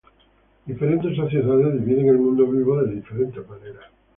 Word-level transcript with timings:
Diferentes 0.69 1.15
sociedades 1.21 1.75
dividen 1.85 2.07
el 2.07 2.17
mundo 2.17 2.47
vivo 2.47 2.81
de 2.81 2.91
diferentes 2.95 3.47
maneras. 3.47 3.85